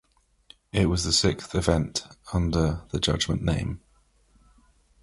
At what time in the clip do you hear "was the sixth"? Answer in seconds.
0.89-1.53